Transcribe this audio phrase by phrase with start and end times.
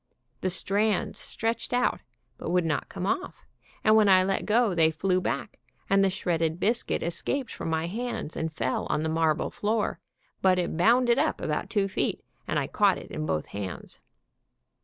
[0.39, 1.99] The strands stretched out,
[2.39, 3.45] but would not come off,
[3.83, 5.59] and when I let go they flew back,
[5.91, 9.99] and the shredded biscuit escaped from my hands and fell on the marble floor,
[10.41, 13.99] but it bounded up about two feet, and I caught it in both hands.